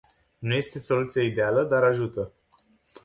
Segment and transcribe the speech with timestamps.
[0.39, 2.31] Nu este soluția ideală, dar ajută.